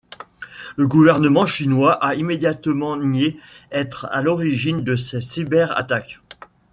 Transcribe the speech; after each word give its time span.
Le 0.77 0.87
gouvernement 0.87 1.45
Chinois 1.45 1.93
a 2.03 2.15
immédiatement 2.15 2.97
nié 2.97 3.39
être 3.71 4.05
à 4.11 4.23
l'origine 4.23 4.81
de 4.83 4.95
ces 4.95 5.21
cyberattaques. 5.21 6.19